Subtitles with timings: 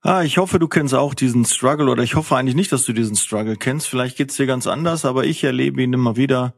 [0.00, 2.92] Ah, ich hoffe, du kennst auch diesen Struggle oder ich hoffe eigentlich nicht, dass du
[2.92, 3.88] diesen Struggle kennst.
[3.88, 6.54] Vielleicht geht's dir ganz anders, aber ich erlebe ihn immer wieder.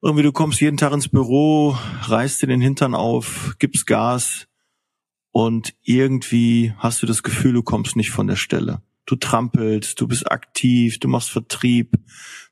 [0.00, 4.46] Irgendwie du kommst jeden Tag ins Büro, reißt dir den Hintern auf, gibst Gas
[5.32, 8.80] und irgendwie hast du das Gefühl, du kommst nicht von der Stelle.
[9.04, 11.92] Du trampelst, du bist aktiv, du machst Vertrieb,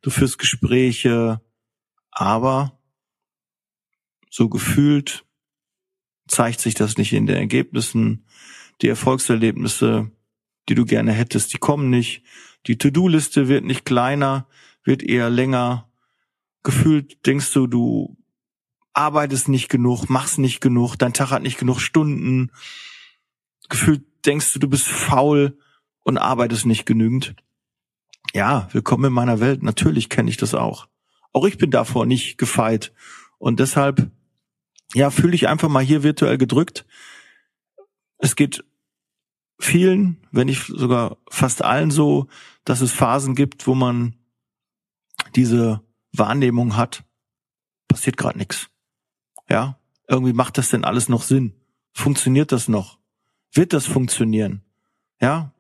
[0.03, 1.41] du führst Gespräche,
[2.11, 2.79] aber
[4.29, 5.25] so gefühlt
[6.29, 8.27] zeigt sich das nicht in den Ergebnissen.
[8.83, 10.11] Die Erfolgserlebnisse,
[10.69, 12.23] die du gerne hättest, die kommen nicht.
[12.67, 14.49] Die To-Do-Liste wird nicht kleiner,
[14.83, 15.91] wird eher länger.
[16.63, 18.17] Gefühlt denkst du, du
[18.95, 22.51] arbeitest nicht genug, machst nicht genug, dein Tag hat nicht genug Stunden.
[23.69, 25.59] Gefühlt denkst du, du bist faul
[26.05, 27.35] und arbeitest nicht genügend.
[28.33, 29.63] Ja, willkommen in meiner Welt.
[29.63, 30.89] Natürlich kenne ich das auch.
[31.33, 32.93] Auch ich bin davor nicht gefeit.
[33.39, 34.11] Und deshalb,
[34.95, 36.87] ja, fühle ich einfach mal hier virtuell gedrückt.
[38.19, 38.65] Es geht
[39.59, 42.29] vielen, wenn nicht sogar fast allen so,
[42.65, 44.15] dass es Phasen gibt, wo man
[45.37, 47.05] diese Wahrnehmung hat,
[47.89, 48.69] passiert gerade nichts.
[49.49, 49.79] Ja,
[50.09, 51.55] irgendwie macht das denn alles noch Sinn?
[51.93, 52.99] Funktioniert das noch?
[53.53, 54.63] Wird das funktionieren?
[55.21, 55.55] Ja,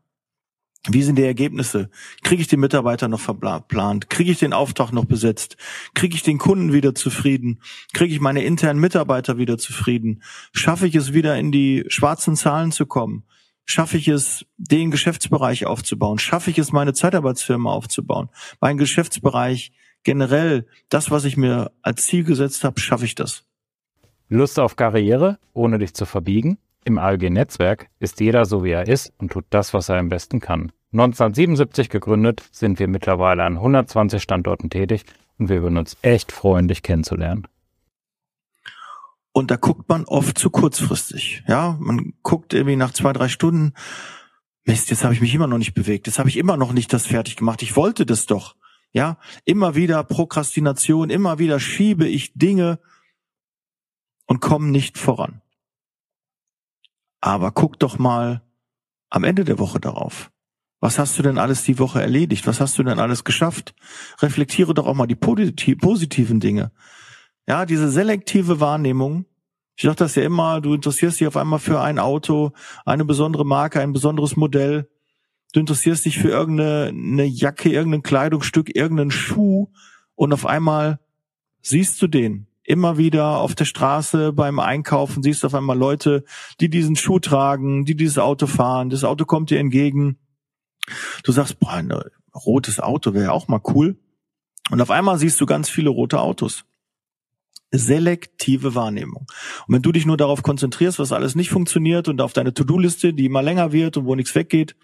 [0.86, 1.88] wie sind die Ergebnisse?
[2.22, 4.10] Kriege ich die Mitarbeiter noch verplant?
[4.10, 5.56] Kriege ich den Auftrag noch besetzt?
[5.94, 7.62] Kriege ich den Kunden wieder zufrieden?
[7.94, 10.22] Kriege ich meine internen Mitarbeiter wieder zufrieden?
[10.52, 13.24] Schaffe ich es wieder in die schwarzen Zahlen zu kommen?
[13.64, 16.18] Schaffe ich es, den Geschäftsbereich aufzubauen?
[16.18, 18.28] Schaffe ich es, meine Zeitarbeitsfirma aufzubauen?
[18.60, 23.44] Mein Geschäftsbereich generell, das, was ich mir als Ziel gesetzt habe, schaffe ich das?
[24.28, 26.58] Lust auf Karriere, ohne dich zu verbiegen?
[26.84, 30.40] Im ALG-Netzwerk ist jeder so, wie er ist und tut das, was er am besten
[30.40, 30.72] kann.
[30.92, 35.04] 1977 gegründet, sind wir mittlerweile an 120 Standorten tätig
[35.38, 37.46] und wir würden uns echt freuen, dich kennenzulernen.
[39.36, 41.42] Und da guckt man oft zu kurzfristig.
[41.48, 43.74] Ja, man guckt irgendwie nach zwei, drei Stunden,
[44.64, 46.06] Mist, jetzt habe ich mich immer noch nicht bewegt.
[46.06, 47.60] Jetzt habe ich immer noch nicht das fertig gemacht.
[47.60, 48.54] Ich wollte das doch.
[48.92, 52.78] Ja, immer wieder Prokrastination, immer wieder schiebe ich Dinge
[54.26, 55.42] und komme nicht voran.
[57.20, 58.40] Aber guck doch mal
[59.10, 60.30] am Ende der Woche darauf.
[60.78, 62.46] Was hast du denn alles die Woche erledigt?
[62.46, 63.74] Was hast du denn alles geschafft?
[64.20, 66.70] Reflektiere doch auch mal die positiven Dinge.
[67.46, 69.26] Ja, diese selektive Wahrnehmung.
[69.76, 72.52] Ich sag das ja immer, du interessierst dich auf einmal für ein Auto,
[72.84, 74.88] eine besondere Marke, ein besonderes Modell.
[75.52, 79.68] Du interessierst dich für irgendeine Jacke, irgendein Kleidungsstück, irgendeinen Schuh
[80.14, 81.00] und auf einmal
[81.60, 86.24] siehst du den immer wieder auf der Straße beim Einkaufen siehst du auf einmal Leute,
[86.60, 88.90] die diesen Schuh tragen, die dieses Auto fahren.
[88.90, 90.18] Das Auto kommt dir entgegen.
[91.22, 91.92] Du sagst, boah, ein
[92.34, 93.98] rotes Auto wäre ja auch mal cool.
[94.70, 96.64] Und auf einmal siehst du ganz viele rote Autos.
[97.78, 99.26] Selektive Wahrnehmung.
[99.66, 103.14] Und wenn du dich nur darauf konzentrierst, was alles nicht funktioniert und auf deine To-Do-Liste,
[103.14, 104.76] die immer länger wird und wo nichts weggeht,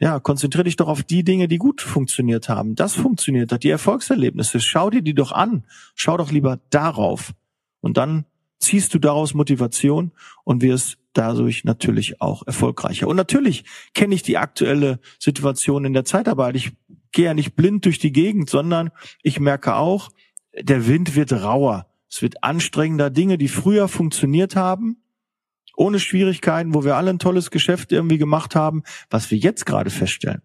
[0.00, 2.76] ja, konzentriere dich doch auf die Dinge, die gut funktioniert haben.
[2.76, 4.60] Das funktioniert hat, die Erfolgserlebnisse.
[4.60, 5.64] Schau dir die doch an.
[5.94, 7.34] Schau doch lieber darauf.
[7.80, 8.24] Und dann
[8.60, 10.12] ziehst du daraus Motivation
[10.44, 13.08] und wirst dadurch natürlich auch erfolgreicher.
[13.08, 16.54] Und natürlich kenne ich die aktuelle Situation in der Zeitarbeit.
[16.54, 16.72] Ich
[17.12, 18.90] gehe ja nicht blind durch die Gegend, sondern
[19.22, 20.10] ich merke auch,
[20.62, 21.86] der Wind wird rauer.
[22.10, 23.10] Es wird anstrengender.
[23.10, 25.02] Dinge, die früher funktioniert haben,
[25.76, 29.90] ohne Schwierigkeiten, wo wir alle ein tolles Geschäft irgendwie gemacht haben, was wir jetzt gerade
[29.90, 30.42] feststellen.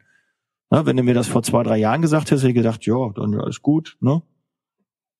[0.69, 3.09] Na, wenn du mir das vor zwei, drei Jahren gesagt hättest, hätte ich gedacht, ja,
[3.15, 4.21] dann ist gut, ne?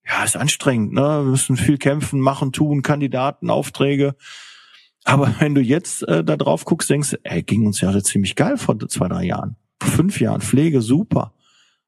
[0.06, 1.02] Ja, ist anstrengend, ne?
[1.02, 4.16] Wir müssen viel kämpfen, machen, tun, Kandidaten, Aufträge.
[5.04, 8.58] Aber wenn du jetzt äh, da drauf guckst, denkst, ey, ging uns ja ziemlich geil
[8.58, 9.56] vor zwei, drei Jahren.
[9.82, 11.34] Vor fünf Jahren, Pflege, super.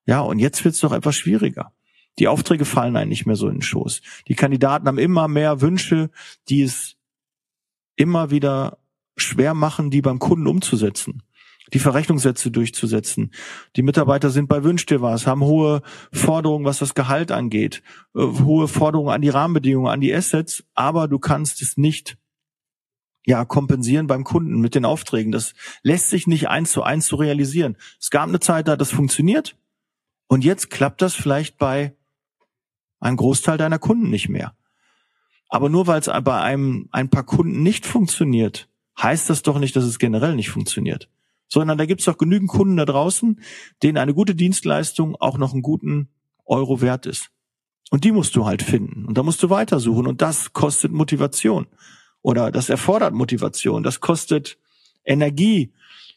[0.05, 1.73] Ja, und jetzt wird's doch etwas schwieriger.
[2.19, 4.01] Die Aufträge fallen einem nicht mehr so in den Schoß.
[4.27, 6.09] Die Kandidaten haben immer mehr Wünsche,
[6.49, 6.95] die es
[7.95, 8.77] immer wieder
[9.17, 11.23] schwer machen, die beim Kunden umzusetzen,
[11.73, 13.31] die Verrechnungssätze durchzusetzen.
[13.75, 15.81] Die Mitarbeiter sind bei Wünsch dir was, haben hohe
[16.11, 17.81] Forderungen, was das Gehalt angeht,
[18.15, 22.17] äh, hohe Forderungen an die Rahmenbedingungen, an die Assets, aber du kannst es nicht
[23.25, 25.31] ja, kompensieren beim Kunden mit den Aufträgen.
[25.31, 27.75] Das lässt sich nicht eins zu eins zu realisieren.
[27.99, 29.57] Es gab eine Zeit, da hat das funktioniert.
[30.27, 31.95] Und jetzt klappt das vielleicht bei
[33.05, 34.55] einem Großteil deiner Kunden nicht mehr.
[35.47, 38.67] Aber nur weil es bei einem ein paar Kunden nicht funktioniert,
[38.99, 41.07] heißt das doch nicht, dass es generell nicht funktioniert.
[41.47, 43.39] Sondern da gibt es doch genügend Kunden da draußen,
[43.83, 46.09] denen eine gute Dienstleistung auch noch einen guten
[46.45, 47.29] Euro wert ist.
[47.91, 49.05] Und die musst du halt finden.
[49.05, 50.07] Und da musst du weitersuchen.
[50.07, 51.67] Und das kostet Motivation.
[52.23, 53.83] Oder das erfordert Motivation.
[53.83, 54.57] Das kostet
[55.03, 55.71] Energie,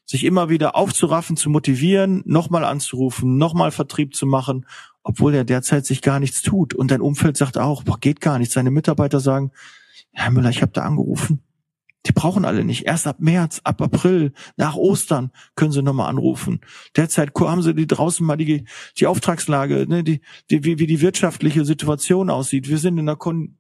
[0.07, 4.65] sich immer wieder aufzuraffen, zu motivieren, nochmal anzurufen, nochmal Vertrieb zu machen
[5.09, 6.75] obwohl er derzeit sich gar nichts tut.
[6.75, 8.53] Und dein Umfeld sagt auch, boah, geht gar nichts.
[8.53, 9.53] Seine Mitarbeiter sagen,
[10.13, 11.41] Herr Müller, ich habe da angerufen.
[12.05, 12.85] Die brauchen alle nicht.
[12.85, 16.61] Erst ab März, ab April, nach Ostern können sie nochmal anrufen.
[16.95, 18.67] Derzeit haben sie die draußen mal die,
[18.99, 20.21] die Auftragslage, ne, die,
[20.51, 22.69] die, wie, wie die wirtschaftliche Situation aussieht.
[22.69, 23.57] Wir sind in der Kon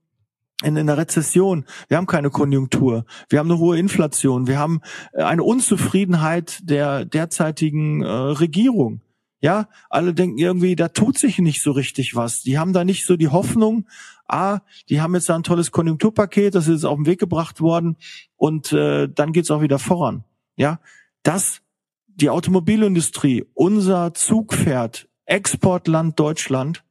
[0.63, 1.65] in, in der Rezession.
[1.89, 3.07] Wir haben keine Konjunktur.
[3.31, 4.47] Wir haben eine hohe Inflation.
[4.47, 4.83] Wir haben
[5.15, 9.01] äh, eine Unzufriedenheit der derzeitigen äh, Regierung.
[9.41, 12.43] Ja, alle denken irgendwie, da tut sich nicht so richtig was.
[12.43, 13.87] Die haben da nicht so die Hoffnung,
[14.27, 17.97] ah, die haben jetzt da ein tolles Konjunkturpaket, das ist auf den Weg gebracht worden
[18.37, 20.25] und äh, dann geht's auch wieder voran.
[20.57, 20.81] Ja,
[21.23, 21.63] das,
[22.09, 26.85] die Automobilindustrie, unser Zugpferd, Exportland Deutschland,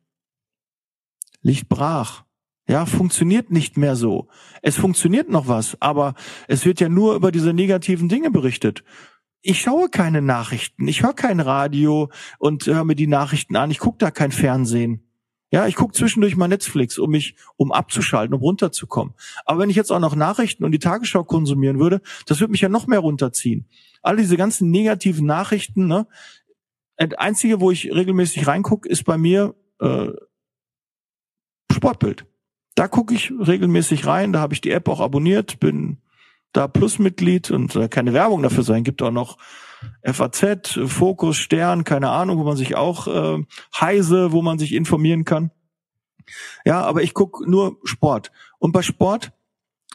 [1.41, 2.23] liegt brach.
[2.69, 4.27] Ja, funktioniert nicht mehr so.
[4.61, 6.15] Es funktioniert noch was, aber
[6.47, 8.83] es wird ja nur über diese negativen Dinge berichtet.
[9.41, 13.79] Ich schaue keine Nachrichten, ich höre kein Radio und höre mir die Nachrichten an, ich
[13.79, 15.03] gucke da kein Fernsehen.
[15.49, 19.13] Ja, ich gucke zwischendurch mal Netflix, um mich, um abzuschalten, um runterzukommen.
[19.45, 22.59] Aber wenn ich jetzt auch noch Nachrichten und die Tagesschau konsumieren würde, das würde mich
[22.59, 23.65] ja noch mehr runterziehen.
[24.01, 26.07] All diese ganzen negativen Nachrichten, ne?
[26.97, 30.09] Das Einzige, wo ich regelmäßig reingucke, ist bei mir äh,
[31.71, 32.25] Sportbild.
[32.75, 35.99] Da gucke ich regelmäßig rein, da habe ich die App auch abonniert, bin
[36.53, 38.83] da Plusmitglied und äh, keine Werbung dafür sein.
[38.83, 39.37] Gibt auch noch
[40.03, 43.43] FAZ, Fokus, Stern, keine Ahnung, wo man sich auch äh,
[43.79, 45.51] Heise, wo man sich informieren kann.
[46.65, 48.31] Ja, aber ich gucke nur Sport.
[48.59, 49.31] Und bei Sport,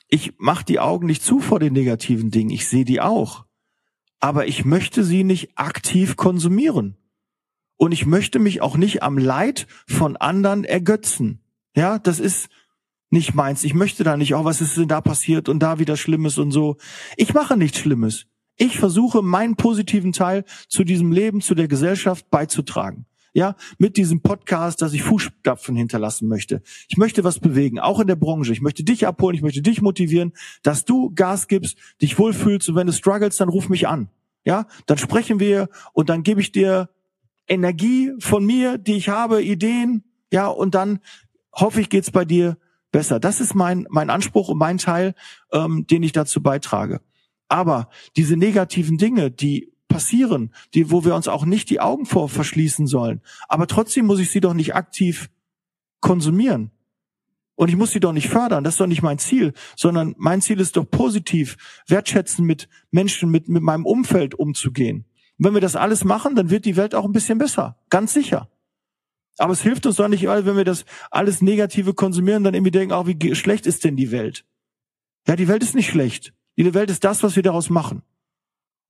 [0.09, 2.51] ich mache die Augen nicht zu vor den negativen Dingen.
[2.51, 3.45] Ich sehe die auch.
[4.21, 6.97] Aber ich möchte sie nicht aktiv konsumieren.
[7.77, 11.43] Und ich möchte mich auch nicht am Leid von anderen ergötzen.
[11.75, 12.49] Ja, das ist
[13.13, 13.63] nicht meins.
[13.65, 16.51] Ich möchte da nicht, oh, was ist denn da passiert und da wieder Schlimmes und
[16.51, 16.77] so.
[17.17, 18.27] Ich mache nichts Schlimmes.
[18.57, 23.07] Ich versuche, meinen positiven Teil zu diesem Leben, zu der Gesellschaft beizutragen.
[23.35, 26.61] Ja, mit diesem Podcast, dass ich Fußstapfen hinterlassen möchte.
[26.89, 28.53] Ich möchte was bewegen, auch in der Branche.
[28.53, 30.33] Ich möchte dich abholen, ich möchte dich motivieren,
[30.63, 34.11] dass du Gas gibst, dich wohlfühlst und wenn du struggles, dann ruf mich an.
[34.45, 36.91] Ja, dann sprechen wir und dann gebe ich dir
[37.49, 41.01] Energie von mir, die ich habe, Ideen, ja, und dann
[41.55, 42.59] hoffe ich, geht's bei dir
[42.93, 43.19] besser.
[43.19, 45.15] Das ist mein, mein Anspruch und mein Teil,
[45.51, 47.01] ähm, den ich dazu beitrage.
[47.49, 52.29] Aber diese negativen Dinge, die passieren, die, wo wir uns auch nicht die Augen vor
[52.29, 53.21] verschließen sollen.
[53.49, 55.29] Aber trotzdem muss ich sie doch nicht aktiv
[56.01, 56.71] konsumieren.
[57.55, 60.41] Und ich muss sie doch nicht fördern, das ist doch nicht mein Ziel, sondern mein
[60.41, 65.05] Ziel ist doch positiv, wertschätzen mit Menschen, mit, mit meinem Umfeld umzugehen.
[65.39, 68.15] Und wenn wir das alles machen, dann wird die Welt auch ein bisschen besser, ganz
[68.15, 68.49] sicher.
[69.39, 72.93] Aber es hilft uns doch nicht, wenn wir das alles Negative konsumieren, dann irgendwie denken,
[72.93, 74.45] auch wie schlecht ist denn die Welt?
[75.27, 76.35] Ja, die Welt ist nicht schlecht.
[76.57, 78.03] Die Welt ist das, was wir daraus machen.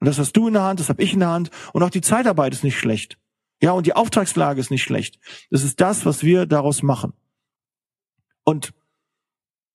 [0.01, 1.51] Und das hast du in der Hand, das habe ich in der Hand.
[1.73, 3.19] Und auch die Zeitarbeit ist nicht schlecht.
[3.63, 5.21] Ja, und die Auftragslage ist nicht schlecht.
[5.51, 7.13] Das ist das, was wir daraus machen.
[8.43, 8.73] Und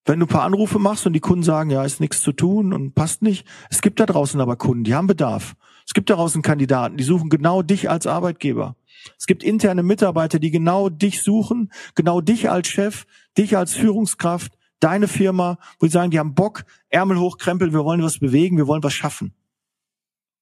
[0.03, 2.73] wenn du ein paar Anrufe machst und die Kunden sagen, ja, ist nichts zu tun
[2.73, 5.55] und passt nicht, es gibt da draußen aber Kunden, die haben Bedarf.
[5.85, 8.75] Es gibt da draußen Kandidaten, die suchen genau dich als Arbeitgeber.
[9.17, 13.05] Es gibt interne Mitarbeiter, die genau dich suchen, genau dich als Chef,
[13.37, 18.03] dich als Führungskraft, deine Firma, wo sie sagen, die haben Bock, Ärmel hochkrempeln, wir wollen
[18.03, 19.33] was bewegen, wir wollen was schaffen.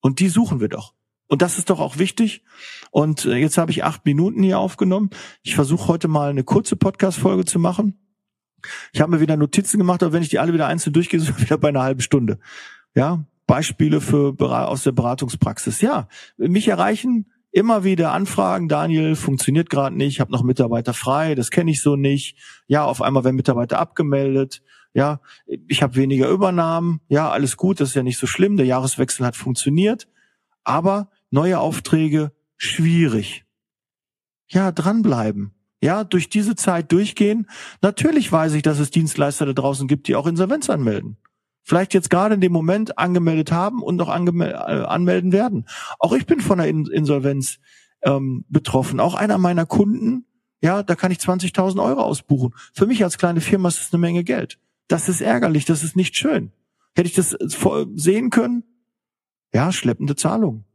[0.01, 0.93] Und die suchen wir doch.
[1.27, 2.43] Und das ist doch auch wichtig.
[2.91, 5.09] Und äh, jetzt habe ich acht Minuten hier aufgenommen.
[5.41, 7.97] Ich versuche heute mal eine kurze Podcast-Folge zu machen.
[8.93, 11.37] Ich habe mir wieder Notizen gemacht, aber wenn ich die alle wieder einzeln durchgehe, sind
[11.37, 12.39] wir wieder bei einer halben Stunde.
[12.93, 15.81] Ja, Beispiele für aus der Beratungspraxis.
[15.81, 16.07] Ja,
[16.37, 21.51] mich erreichen immer wieder Anfragen, Daniel, funktioniert gerade nicht, ich habe noch Mitarbeiter frei, das
[21.51, 22.37] kenne ich so nicht.
[22.67, 24.61] Ja, auf einmal werden Mitarbeiter abgemeldet.
[24.93, 26.99] Ja, ich habe weniger Übernahmen.
[27.07, 28.57] Ja, alles gut, das ist ja nicht so schlimm.
[28.57, 30.09] Der Jahreswechsel hat funktioniert,
[30.65, 33.45] aber neue Aufträge schwierig.
[34.47, 35.53] Ja, dranbleiben.
[35.81, 37.47] Ja, durch diese Zeit durchgehen.
[37.81, 41.17] Natürlich weiß ich, dass es Dienstleister da draußen gibt, die auch Insolvenz anmelden
[41.65, 45.65] vielleicht jetzt gerade in dem Moment angemeldet haben und noch äh, anmelden werden.
[45.99, 47.57] Auch ich bin von der In Insolvenz
[48.03, 48.99] ähm, betroffen.
[48.99, 50.25] Auch einer meiner Kunden,
[50.61, 52.53] ja, da kann ich 20.000 Euro ausbuchen.
[52.73, 54.59] Für mich als kleine Firma ist das eine Menge Geld.
[54.87, 56.51] Das ist ärgerlich, das ist nicht schön.
[56.95, 58.63] Hätte ich das äh, sehen können?
[59.53, 60.65] Ja, schleppende Zahlung.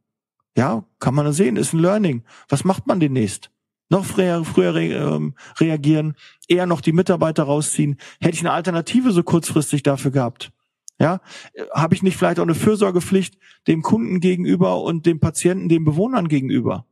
[0.56, 2.24] Ja, kann man sehen, ist ein Learning.
[2.48, 3.50] Was macht man demnächst?
[3.88, 6.14] Noch früher, früher ähm, reagieren,
[6.48, 7.96] eher noch die Mitarbeiter rausziehen.
[8.20, 10.52] Hätte ich eine Alternative so kurzfristig dafür gehabt?
[11.00, 11.22] Ja,
[11.72, 16.28] habe ich nicht vielleicht auch eine Fürsorgepflicht dem Kunden gegenüber und dem Patienten, den Bewohnern
[16.28, 16.86] gegenüber?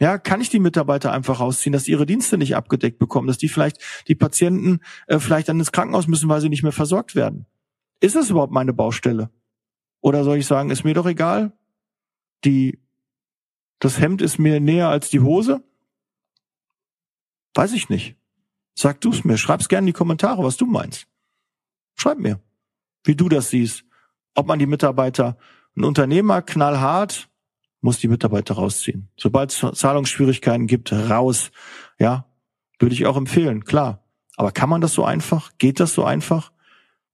[0.00, 3.48] Ja, kann ich die Mitarbeiter einfach rausziehen, dass ihre Dienste nicht abgedeckt bekommen, dass die
[3.48, 3.78] vielleicht
[4.08, 7.46] die Patienten äh, vielleicht dann ins Krankenhaus müssen, weil sie nicht mehr versorgt werden?
[8.00, 9.30] Ist das überhaupt meine Baustelle?
[10.00, 11.52] Oder soll ich sagen, ist mir doch egal?
[12.44, 12.80] Die
[13.78, 15.62] das Hemd ist mir näher als die Hose?
[17.54, 18.16] Weiß ich nicht.
[18.74, 19.36] Sag du's mir.
[19.36, 21.06] Schreib's gerne in die Kommentare, was du meinst.
[21.94, 22.40] Schreib mir
[23.04, 23.84] wie du das siehst.
[24.34, 25.36] ob man die Mitarbeiter,
[25.76, 27.28] ein Unternehmer knallhart,
[27.82, 29.08] muss die Mitarbeiter rausziehen.
[29.16, 31.50] Sobald es Zahlungsschwierigkeiten gibt, raus.
[31.98, 32.26] Ja,
[32.78, 34.02] würde ich auch empfehlen, klar.
[34.36, 35.50] Aber kann man das so einfach?
[35.58, 36.52] Geht das so einfach?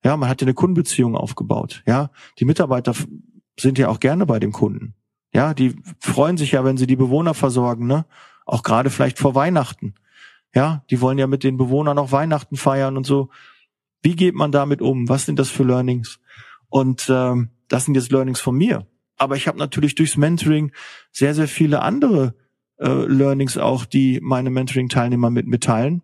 [0.04, 1.82] Ja, man hat ja eine Kundenbeziehung aufgebaut.
[1.86, 2.94] Ja, die Mitarbeiter
[3.58, 4.94] sind ja auch gerne bei dem Kunden.
[5.32, 8.06] Ja, die freuen sich ja, wenn sie die Bewohner versorgen, ne?
[8.46, 9.94] Auch gerade vielleicht vor Weihnachten.
[10.54, 13.28] Ja, die wollen ja mit den Bewohnern auch Weihnachten feiern und so.
[14.02, 15.08] Wie geht man damit um?
[15.08, 16.20] Was sind das für Learnings?
[16.68, 18.86] Und ähm, das sind jetzt Learnings von mir.
[19.16, 20.72] Aber ich habe natürlich durchs Mentoring
[21.10, 22.34] sehr, sehr viele andere
[22.78, 26.02] äh, Learnings auch, die meine Mentoring-Teilnehmer mit mitteilen,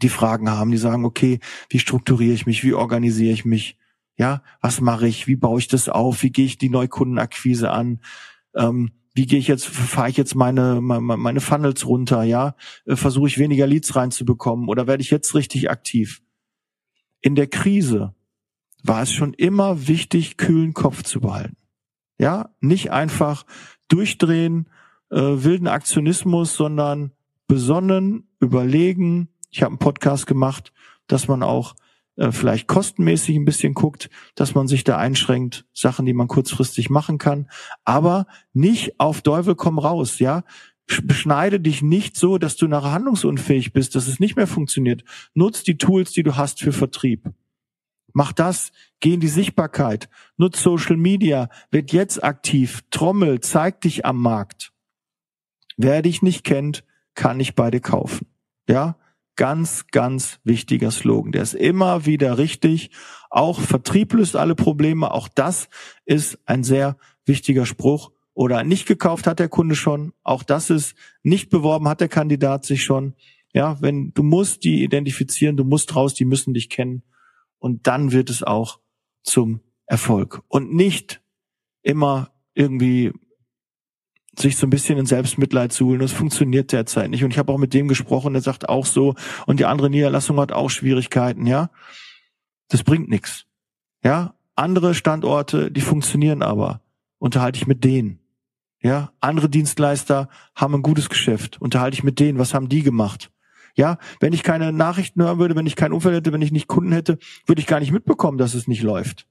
[0.00, 3.76] die Fragen haben, die sagen, okay, wie strukturiere ich mich, wie organisiere ich mich,
[4.16, 8.00] ja, was mache ich, wie baue ich das auf, wie gehe ich die Neukundenakquise an,
[8.54, 12.54] ähm, wie gehe ich jetzt, fahre ich jetzt meine, meine, meine Funnels runter, ja,
[12.86, 16.22] äh, versuche ich weniger Leads reinzubekommen oder werde ich jetzt richtig aktiv?
[17.20, 18.14] In der Krise
[18.82, 21.56] war es schon immer wichtig, kühlen Kopf zu behalten.
[22.18, 23.44] Ja, nicht einfach
[23.88, 24.68] durchdrehen,
[25.10, 27.12] äh, wilden Aktionismus, sondern
[27.46, 29.28] besonnen, überlegen.
[29.50, 30.72] Ich habe einen Podcast gemacht,
[31.06, 31.74] dass man auch
[32.16, 36.90] äh, vielleicht kostenmäßig ein bisschen guckt, dass man sich da einschränkt, Sachen, die man kurzfristig
[36.90, 37.50] machen kann,
[37.84, 40.44] aber nicht auf Teufel komm raus, ja.
[41.04, 45.04] Beschneide dich nicht so, dass du nachher handlungsunfähig bist, dass es nicht mehr funktioniert.
[45.34, 47.30] Nutz die Tools, die du hast für Vertrieb.
[48.12, 54.04] Mach das, geh in die Sichtbarkeit, nutz Social Media, wird jetzt aktiv, trommel, zeig dich
[54.04, 54.72] am Markt.
[55.76, 58.26] Wer dich nicht kennt, kann nicht bei dir kaufen.
[58.68, 58.96] Ja,
[59.36, 61.32] ganz, ganz wichtiger Slogan.
[61.32, 62.90] Der ist immer wieder richtig.
[63.30, 65.12] Auch Vertrieb löst alle Probleme.
[65.12, 65.68] Auch das
[66.04, 68.10] ist ein sehr wichtiger Spruch.
[68.40, 70.14] Oder nicht gekauft hat der Kunde schon.
[70.22, 73.12] Auch das ist nicht beworben hat der Kandidat sich schon.
[73.52, 77.02] Ja, wenn du musst die identifizieren, du musst raus, die müssen dich kennen
[77.58, 78.80] und dann wird es auch
[79.22, 80.40] zum Erfolg.
[80.48, 81.20] Und nicht
[81.82, 83.12] immer irgendwie
[84.38, 86.00] sich so ein bisschen in Selbstmitleid suhlen.
[86.00, 87.22] Das funktioniert derzeit nicht.
[87.22, 90.40] Und ich habe auch mit dem gesprochen, der sagt auch so, und die andere Niederlassung
[90.40, 91.70] hat auch Schwierigkeiten, ja.
[92.68, 93.44] Das bringt nichts.
[94.02, 96.80] Ja, andere Standorte, die funktionieren aber.
[97.18, 98.19] Unterhalte ich mit denen.
[98.82, 101.60] Ja, andere Dienstleister haben ein gutes Geschäft.
[101.60, 102.38] Unterhalte ich mit denen.
[102.38, 103.30] Was haben die gemacht?
[103.76, 106.66] Ja, wenn ich keine Nachrichten hören würde, wenn ich kein Umfeld hätte, wenn ich nicht
[106.66, 109.26] Kunden hätte, würde ich gar nicht mitbekommen, dass es nicht läuft.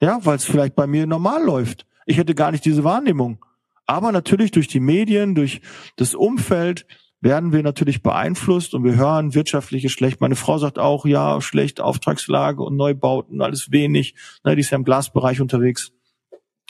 [0.00, 1.86] Ja, weil es vielleicht bei mir normal läuft.
[2.06, 3.44] Ich hätte gar nicht diese Wahrnehmung.
[3.86, 5.60] Aber natürlich durch die Medien, durch
[5.96, 6.86] das Umfeld
[7.20, 10.20] werden wir natürlich beeinflusst und wir hören wirtschaftliche schlecht.
[10.20, 14.16] Meine Frau sagt auch, ja, schlecht Auftragslage und Neubauten, alles wenig.
[14.44, 15.92] Ne, die ist ja im Glasbereich unterwegs.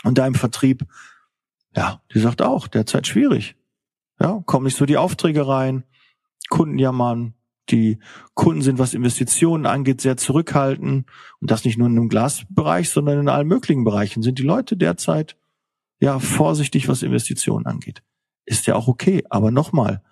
[0.04, 0.84] Und da im Vertrieb,
[1.76, 3.56] ja, die sagt auch, derzeit schwierig.
[4.20, 5.84] Ja, kommen nicht so die Aufträge rein.
[6.48, 7.34] Kunden jammern.
[7.70, 7.98] Die
[8.34, 11.06] Kunden sind, was Investitionen angeht, sehr zurückhaltend.
[11.40, 14.76] Und das nicht nur in dem Glasbereich, sondern in allen möglichen Bereichen sind die Leute
[14.76, 15.36] derzeit
[16.00, 18.02] ja vorsichtig, was Investitionen angeht.
[18.44, 19.24] Ist ja auch okay.
[19.30, 20.02] Aber nochmal,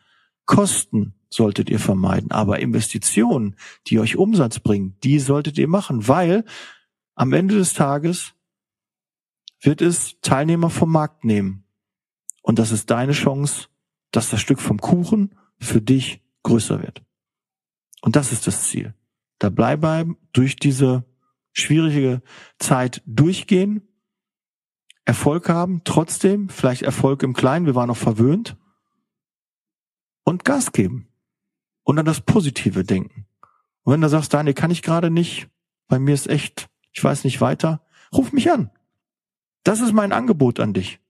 [0.47, 2.31] Kosten solltet ihr vermeiden.
[2.31, 3.57] Aber Investitionen,
[3.89, 6.45] die euch Umsatz bringen, die solltet ihr machen, weil
[7.15, 8.35] am Ende des Tages
[9.61, 11.65] wird es Teilnehmer vom Markt nehmen.
[12.43, 13.69] Und das ist deine Chance,
[14.11, 17.03] dass das Stück vom Kuchen für dich größer wird.
[18.01, 18.95] Und das ist das Ziel.
[19.39, 21.05] Dabei bleiben, durch diese
[21.53, 22.23] schwierige
[22.59, 23.83] Zeit durchgehen,
[25.05, 28.57] Erfolg haben, trotzdem, vielleicht Erfolg im Kleinen, wir waren noch verwöhnt,
[30.25, 31.09] und Gas geben.
[31.83, 33.27] Und an das Positive denken.
[33.83, 35.49] Und wenn du sagst, Daniel, kann ich gerade nicht,
[35.89, 38.71] bei mir ist echt, ich weiß nicht weiter, ruf mich an.
[39.63, 41.01] Das ist mein Angebot an dich.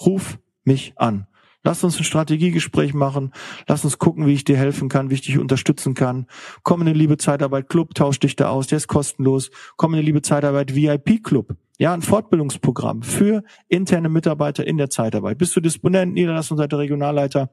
[0.00, 1.26] Ruf mich an.
[1.62, 3.32] Lass uns ein Strategiegespräch machen.
[3.66, 6.26] Lass uns gucken, wie ich dir helfen kann, wie ich dich unterstützen kann.
[6.62, 9.50] Komm in den Liebe Zeitarbeit Club, tausch dich da aus, der ist kostenlos.
[9.76, 11.56] Komm in den Liebe Zeitarbeit VIP Club.
[11.78, 15.38] Ja, ein Fortbildungsprogramm für interne Mitarbeiter in der Zeitarbeit.
[15.38, 17.50] Bist du Disponent, Niederlassungsleiter, Regionalleiter?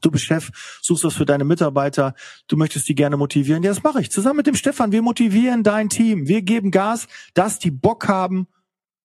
[0.00, 0.50] Du bist Chef,
[0.82, 2.14] suchst was für deine Mitarbeiter,
[2.48, 3.62] du möchtest die gerne motivieren.
[3.62, 4.10] Ja, das mache ich.
[4.10, 4.92] Zusammen mit dem Stefan.
[4.92, 6.28] Wir motivieren dein Team.
[6.28, 8.48] Wir geben Gas, dass die Bock haben,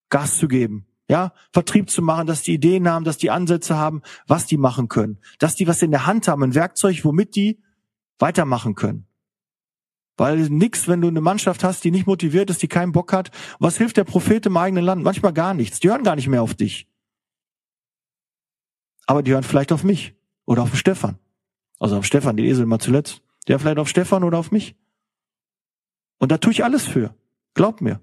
[0.09, 4.03] Gas zu geben ja, Vertrieb zu machen, dass die Ideen haben, dass die Ansätze haben,
[4.27, 7.59] was die machen können, dass die was in der Hand haben, ein Werkzeug, womit die
[8.19, 9.07] weitermachen können.
[10.17, 13.31] Weil nix, wenn du eine Mannschaft hast, die nicht motiviert ist, die keinen Bock hat,
[13.57, 15.01] was hilft der Prophet im eigenen Land?
[15.01, 15.79] Manchmal gar nichts.
[15.79, 16.87] Die hören gar nicht mehr auf dich.
[19.07, 21.17] Aber die hören vielleicht auf mich oder auf den Stefan.
[21.79, 23.21] Also auf Stefan, die Esel mal zuletzt.
[23.47, 24.75] Der vielleicht auf Stefan oder auf mich.
[26.17, 27.15] Und da tue ich alles für.
[27.53, 28.01] Glaub mir.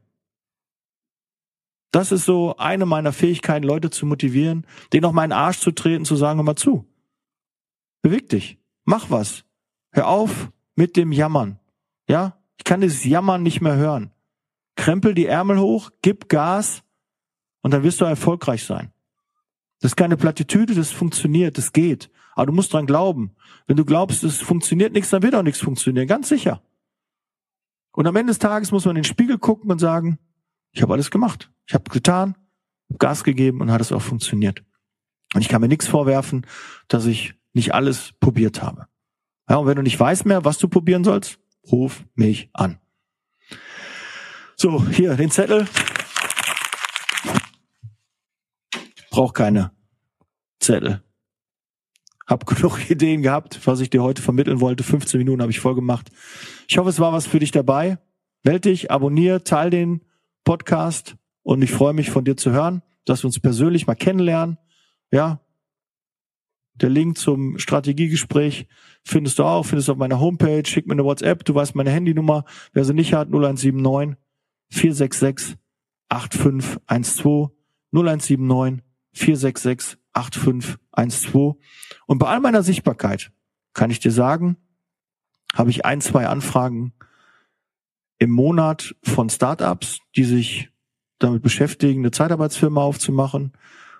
[1.91, 6.05] Das ist so eine meiner Fähigkeiten, Leute zu motivieren, denen auf meinen Arsch zu treten,
[6.05, 6.87] zu sagen, hör mal zu.
[8.03, 8.59] Beweg dich.
[8.85, 9.45] Mach was.
[9.93, 11.59] Hör auf mit dem Jammern.
[12.09, 12.39] Ja?
[12.59, 14.13] Ich kann dieses Jammern nicht mehr hören.
[14.77, 16.83] krempel die Ärmel hoch, gib Gas
[17.63, 18.93] und dann wirst du erfolgreich sein.
[19.81, 22.11] Das ist keine Plattitüde, das funktioniert, das geht.
[22.35, 23.35] Aber du musst dran glauben.
[23.67, 26.63] Wenn du glaubst, es funktioniert nichts, dann wird auch nichts funktionieren, ganz sicher.
[27.93, 30.19] Und am Ende des Tages muss man in den Spiegel gucken und sagen,
[30.73, 31.51] ich habe alles gemacht.
[31.67, 32.37] Ich habe getan,
[32.99, 34.63] Gas gegeben und hat es auch funktioniert.
[35.35, 36.47] Und ich kann mir nichts vorwerfen,
[36.89, 38.87] dass ich nicht alles probiert habe.
[39.49, 41.39] Ja, und wenn du nicht weißt mehr, was du probieren sollst,
[41.71, 42.79] ruf mich an.
[44.57, 45.67] So, hier den Zettel.
[49.11, 49.73] Brauch keine
[50.61, 51.03] Zettel.
[52.27, 54.85] Hab genug Ideen gehabt, was ich dir heute vermitteln wollte.
[54.85, 56.11] 15 Minuten habe ich voll gemacht.
[56.69, 57.99] Ich hoffe, es war was für dich dabei.
[58.43, 60.05] Meld dich, abonnier, teil den
[60.45, 61.17] Podcast
[61.47, 64.59] und ich freue mich von dir zu hören, dass wir uns persönlich mal kennenlernen.
[65.13, 65.41] Ja.
[66.75, 68.67] Der Link zum Strategiegespräch
[69.05, 70.65] findest du auch, findest du auf meiner Homepage.
[70.67, 72.45] Schick mir eine WhatsApp, du weißt meine Handynummer.
[72.73, 74.17] Wer sie nicht hat, 0179
[74.71, 75.57] 466
[76.09, 77.53] 8512
[77.93, 81.55] 0179 466 8512.
[82.07, 83.31] Und bei all meiner Sichtbarkeit
[83.73, 84.57] kann ich dir sagen,
[85.55, 86.93] habe ich ein, zwei Anfragen
[88.19, 90.73] im Monat von Startups, die sich
[91.19, 93.53] damit beschäftigen, eine Zeitarbeitsfirma aufzumachen.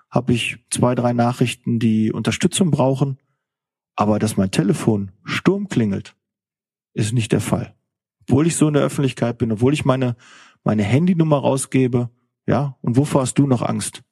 [0.09, 3.17] Habe ich zwei, drei Nachrichten, die Unterstützung brauchen.
[3.95, 6.15] Aber dass mein Telefon Sturm klingelt,
[6.93, 7.75] ist nicht der Fall.
[8.21, 10.15] Obwohl ich so in der Öffentlichkeit bin, obwohl ich meine,
[10.63, 12.09] meine Handynummer rausgebe,
[12.45, 14.03] ja, und wovor hast du noch Angst?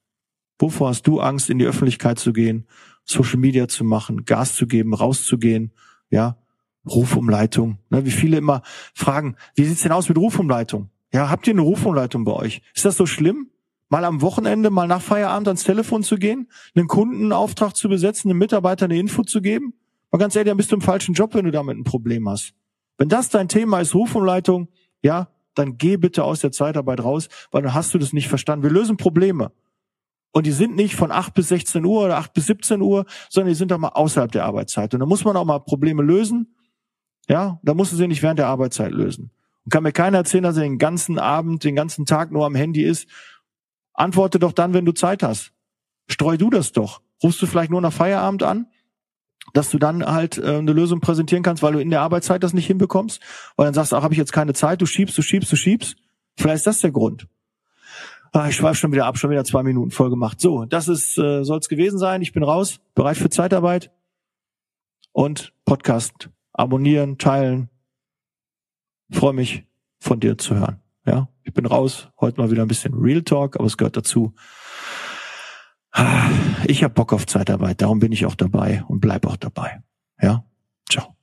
[0.59, 2.67] Wovor hast du Angst, in die Öffentlichkeit zu gehen,
[3.03, 5.71] Social Media zu machen, Gas zu geben, rauszugehen,
[6.09, 6.37] ja,
[6.87, 7.79] Rufumleitung.
[7.89, 8.61] Ne, wie viele immer
[8.93, 10.89] fragen, wie sieht's denn aus mit Rufumleitung?
[11.15, 12.61] Ja, habt ihr eine Rufumleitung bei euch?
[12.73, 13.49] Ist das so schlimm?
[13.87, 18.39] Mal am Wochenende, mal nach Feierabend ans Telefon zu gehen, einen Kundenauftrag zu besetzen, einem
[18.39, 19.75] Mitarbeiter eine Info zu geben?
[20.11, 22.53] Mal ganz ehrlich, dann bist du im falschen Job, wenn du damit ein Problem hast.
[22.97, 24.67] Wenn das dein Thema ist, Rufumleitung,
[25.03, 28.63] ja, dann geh bitte aus der Zeitarbeit raus, weil dann hast du das nicht verstanden.
[28.63, 29.53] Wir lösen Probleme.
[30.33, 33.53] Und die sind nicht von 8 bis 16 Uhr oder 8 bis 17 Uhr, sondern
[33.53, 34.93] die sind auch mal außerhalb der Arbeitszeit.
[34.93, 36.57] Und da muss man auch mal Probleme lösen.
[37.29, 39.31] Ja, da musst du sie nicht während der Arbeitszeit lösen.
[39.65, 42.55] Und kann mir keiner erzählen, dass er den ganzen Abend, den ganzen Tag nur am
[42.55, 43.07] Handy ist.
[43.93, 45.51] Antworte doch dann, wenn du Zeit hast.
[46.07, 47.01] Streu du das doch.
[47.23, 48.67] Rufst du vielleicht nur nach Feierabend an,
[49.53, 52.53] dass du dann halt äh, eine Lösung präsentieren kannst, weil du in der Arbeitszeit das
[52.53, 53.21] nicht hinbekommst,
[53.55, 55.95] weil dann sagst ach, habe ich jetzt keine Zeit, du schiebst, du schiebst, du schiebst.
[56.37, 57.27] Vielleicht ist das der Grund.
[58.33, 60.41] Ah, ich schweife schon wieder ab, schon wieder zwei Minuten voll gemacht.
[60.41, 62.21] So, das ist äh, soll es gewesen sein.
[62.21, 63.91] Ich bin raus, bereit für Zeitarbeit
[65.13, 67.69] und Podcast abonnieren, teilen.
[69.11, 69.65] Freue mich
[69.99, 70.81] von dir zu hören.
[71.05, 72.09] Ja, ich bin raus.
[72.19, 74.33] Heute mal wieder ein bisschen Real Talk, aber es gehört dazu.
[76.65, 79.81] Ich habe Bock auf Zeitarbeit, darum bin ich auch dabei und bleib auch dabei.
[80.21, 80.43] Ja,
[80.89, 81.15] ciao.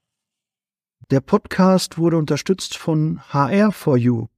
[1.10, 4.28] Der Podcast wurde unterstützt von HR4U,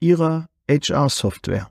[0.00, 1.70] ihrer HR-Software.